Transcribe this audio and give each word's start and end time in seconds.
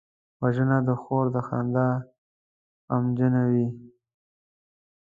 وژنه 0.41 0.77
د 0.87 0.89
خور 1.01 1.25
د 1.35 1.37
خندا 1.47 1.89
غمجنوي 2.89 3.67